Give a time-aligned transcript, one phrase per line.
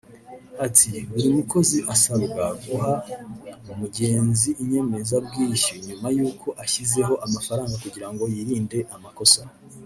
[0.65, 2.93] Ati “Buri mukozi asabwa guha
[3.71, 9.41] umugenzi inyemezabwishyu nyuma y’uko ashyizeho amafaranga kugira ngo yirinde amakosa